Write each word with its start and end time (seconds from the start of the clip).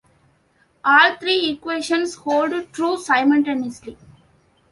All 0.83 1.15
three 1.17 1.51
equations 1.51 2.15
hold 2.15 2.73
true 2.73 2.97
simultaneously. 2.97 3.99